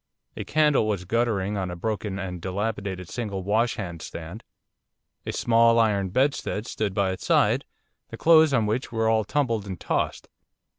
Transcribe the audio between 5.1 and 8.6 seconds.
A small iron bedstead stood by its side, the clothes